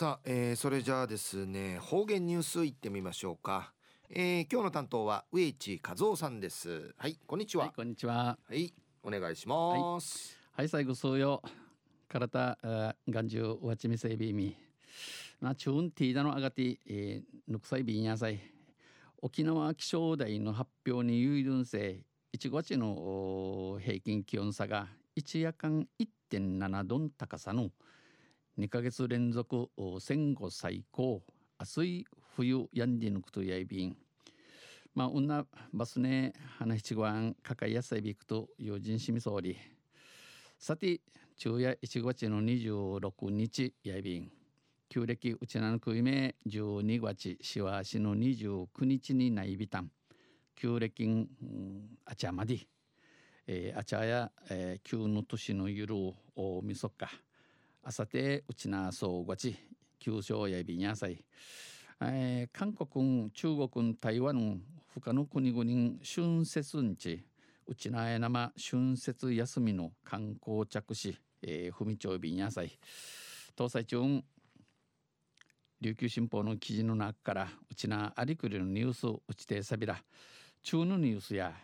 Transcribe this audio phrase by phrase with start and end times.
[0.00, 3.70] さあ、えー、それじゃあですね方言ニュースいってみましょうか、
[4.08, 6.94] えー、今日の担当は上地和夫さんです。
[6.96, 8.38] はいこんにちは、はい、こんにちは。
[8.48, 11.42] はいお願いします、はい、はい、最後そうよ。
[12.08, 12.56] 体
[13.10, 14.56] 眼中わちみせびみ。
[15.38, 18.40] なチューンティーダのあがて、えー、ぬくさいびんやさい。
[19.20, 21.98] 沖縄気象台の発表に有るんせ
[22.34, 25.86] 1月の平均気温差が一夜間
[26.32, 27.68] 1.7度高さの
[28.58, 29.70] 2ヶ月連続
[30.00, 31.22] 戦後最高。
[31.56, 32.06] 暑い
[32.36, 33.96] 冬やんでぬくとやいびん。
[34.94, 39.56] まあうんなバスね花七ごんかかいやさいびくと友人しみそうり。
[40.58, 41.00] さて
[41.36, 44.32] 昼夜1月の26日やいびん。
[44.88, 49.90] 旧暦うちなのくいめ12月しわしの29日にないびたん。
[50.56, 52.58] 旧暦うんあちゃまで、
[53.46, 55.94] えー、あちゃや、えー、旧の年のゆる
[56.34, 57.08] おみそか。
[57.82, 59.56] あさてうちなそうごち
[59.98, 61.24] 旧正やびにゃさい、
[62.02, 64.60] えー、韓国中国台湾
[64.94, 67.24] 他の国々春節んち
[67.66, 72.78] うちなえなま春節休みの観光着手、えー、ふみちょうびにゃさい
[73.56, 74.22] 東西中
[75.80, 79.96] 琉球新報の記事の中からうちなありくりのニュースうちてさびら
[80.62, 81.54] 中のニュースや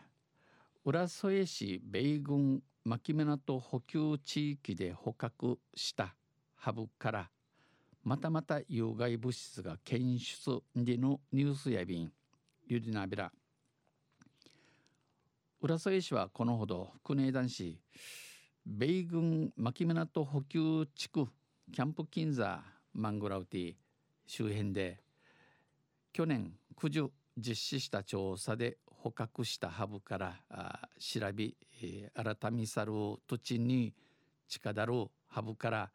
[0.82, 6.14] 浦添市米軍牧港補給地域で捕獲した
[6.54, 7.30] ハブから
[8.04, 12.12] またまた有害物質が検出でのニュースやびん。
[12.68, 13.32] ゆりなびら
[15.60, 17.80] 浦添市はこのほど国枝男子
[18.64, 21.26] 米軍牧港補給地区
[21.72, 22.62] キャンプ金座
[22.94, 23.74] マングラウティ
[24.28, 25.00] 周辺で
[26.12, 30.34] 去年九十実施した調査で捕獲したハブから
[30.98, 31.50] 調べ、
[31.82, 32.92] えー、改みさる
[33.26, 33.94] 土地に
[34.48, 35.90] 近だるハブから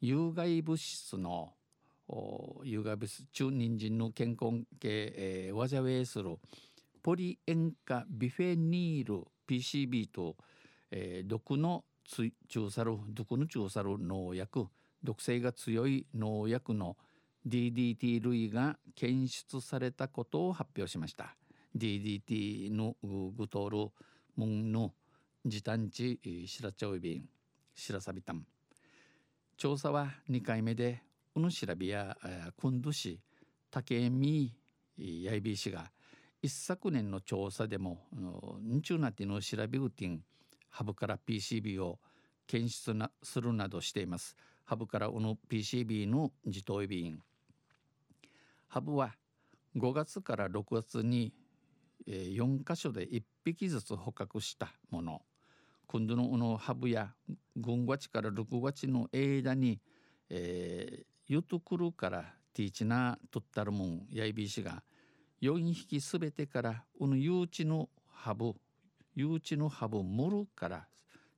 [0.00, 1.52] 有害物質の
[2.64, 6.38] 有害物質中人参の健康系、えー、わざウする
[7.02, 10.36] ポリ塩化ビフェニール PCB と、
[10.90, 11.84] えー、毒の
[12.48, 14.66] 中サル毒の中サル農薬
[15.04, 16.96] 毒性が強い農薬の
[17.46, 21.34] DDT 類が検出されたことを発表しました。
[21.76, 23.90] DDT のグトール
[24.36, 24.92] ムンの
[25.44, 27.28] 時短地白茶ウビン
[27.74, 28.44] 白サビタン
[29.56, 31.02] 調査は2回目で
[31.34, 32.16] うぬしらびや
[32.60, 33.20] 今度市
[33.70, 34.52] 竹見
[34.96, 35.90] やいびしが
[36.40, 38.06] 一昨年の調査でも
[38.62, 40.22] んちゅうなっての調べうてん
[40.70, 41.98] ハブから PCB を
[42.46, 44.36] 検出なするなどしています。
[44.64, 47.22] ハブからうぬ PCB の自動備員
[48.68, 49.14] ハブは
[49.76, 51.32] 5月から6月に
[52.08, 55.22] 4箇所で1匹ずつ捕獲したもの
[55.86, 57.12] 今度ののハブや
[57.60, 59.80] 5月から6月の間に、
[60.30, 64.82] えー、ゆとくるからティーチナとったるもんやいびしが
[65.42, 68.54] 4匹すべてからこの誘致のハブ
[69.14, 70.86] 誘致のハブモルから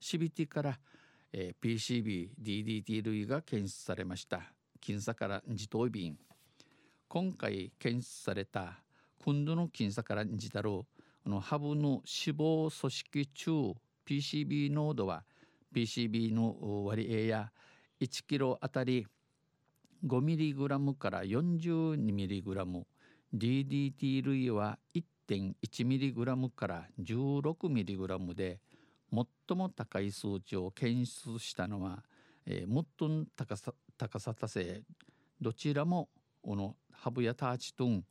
[0.00, 0.78] シビティから、
[1.32, 4.40] えー、PCB、DDT 類が検出されました。
[4.80, 6.16] 僅差から自動便
[7.08, 8.78] 今回検出された
[9.22, 10.70] 今度の検査からじたる
[11.26, 13.50] のハブの脂肪組織中
[14.06, 15.24] PCB 濃度は
[15.74, 17.52] PCB の割合や
[18.00, 19.06] 1キロあたり
[20.06, 22.82] 5mg から 42mg
[23.34, 28.58] DDT 類は 1.1mg から 16mg で
[29.12, 32.02] 最も高い数値を検出したのは、
[32.46, 34.82] えー、最も高さ高さ達成。
[35.40, 36.08] どちらも
[36.42, 38.04] このハブやターチトゥン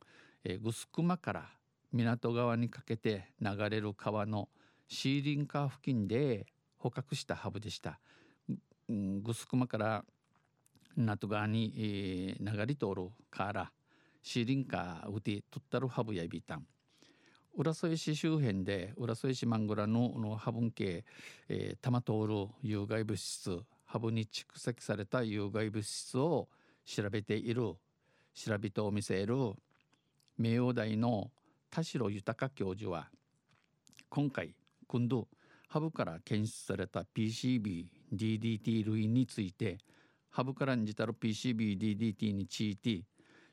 [0.44, 1.48] えー、グスクマから
[1.92, 4.48] 港側にかけて流れる川の
[4.88, 6.46] シーリンカー付近で
[6.78, 8.00] 捕獲したハブでした。
[8.88, 10.04] グスクマから
[10.96, 13.70] 港側に、えー、流れ通るから
[14.22, 16.66] シーリンカーうてとったるハブやいびたん。
[17.56, 21.04] 浦添市周辺で浦添市マングラののハブン系、
[21.48, 26.48] えー、玉通る有害物質ハブに蓄積された有害物質を
[26.84, 27.74] 調べている
[28.34, 29.34] 調べと見せる
[30.40, 31.30] 名誉大の
[31.70, 33.10] 田代豊教授は
[34.08, 34.54] 今回
[34.86, 35.28] 今度
[35.68, 39.76] ハブから検出された PCB-DDT 類について
[40.30, 43.02] ハブからにじたる PCB-DDT について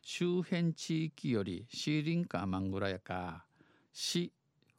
[0.01, 3.43] 周辺地域よりシーリンカーマングラやか
[3.91, 4.31] 市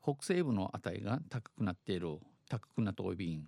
[0.02, 2.16] 北西部の値が高くなっている
[2.48, 3.44] 高くなっておびん。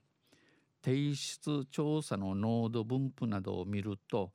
[0.84, 4.32] 提出調査の濃度分布などを見ると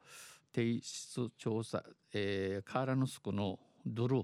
[0.51, 4.23] 提出調査、えー、カーラノスクのドル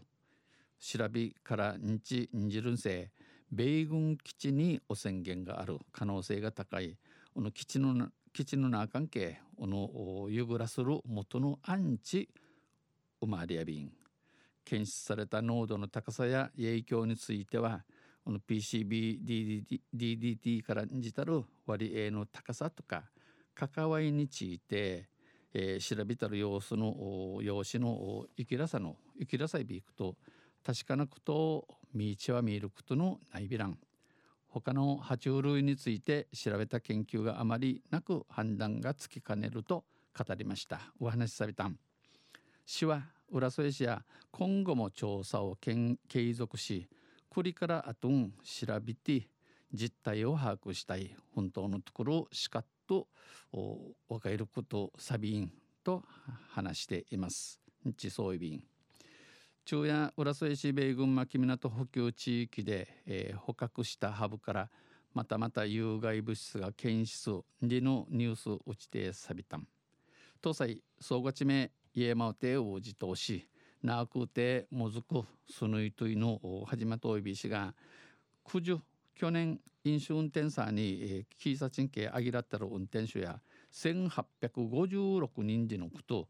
[0.79, 3.11] 調べから日日るんせ
[3.51, 6.97] 米軍基地に汚染源がある可能性が高い
[7.33, 12.29] この基地の基地の中関係このゆぐらする元のアンチ
[13.21, 13.91] ウマリアビン
[14.63, 17.83] 検出された濃度の高さや影響については
[18.23, 23.03] この PCBDDT からにじたる割合の高さとか
[23.53, 25.07] 関わりについて、
[25.53, 30.15] えー、調べたる様子の用紙の生きらさの生きらさいびくと
[30.65, 33.77] 確かなことを見ちは見ることのないびらん
[34.47, 39.85] 他の爬虫類について調べた研究があまりなく判断がつきかねると
[40.17, 40.81] 語りました。
[40.99, 41.65] お話しされた。
[41.65, 41.77] ん
[42.65, 46.87] 市は浦添市や今後も調査を継続し
[47.29, 49.29] これからあとん調べて
[49.73, 53.07] 実態を把握したい本当のところをしかっと
[53.51, 55.51] 分かることサビン
[55.83, 56.03] と
[56.49, 57.59] 話しています。
[57.83, 58.63] 日総便
[59.65, 64.69] 中夜浦添市米軍牧港補給地域で、えー、捕獲したハブから
[65.13, 69.67] またまた有害物質が検出でのニュース打ちてさびたん
[70.43, 73.47] 東西総合地名家間てを自投し
[73.83, 77.73] なくてもずくすぬいといの始まといびしが
[78.43, 78.79] 九十
[79.21, 83.39] 去年飲酒運転者に、えー、キーサチン系あぎらったる運転手や
[83.71, 86.27] 1856人でのこと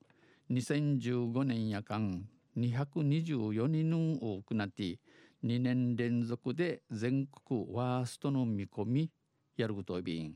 [0.51, 2.25] 2015年夜間
[2.57, 4.99] 224人多くなって
[5.41, 9.09] 2年連続で全国ワーストの見込み
[9.55, 10.35] やることびん。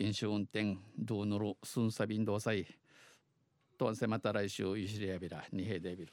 [0.00, 2.66] 飲酒運転どうのろすんさびんどうさい。
[3.78, 6.12] とんせまた来週いしりやびらにへでびる